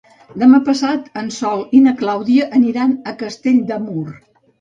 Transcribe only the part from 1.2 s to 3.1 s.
en Sol i na Clàudia aniran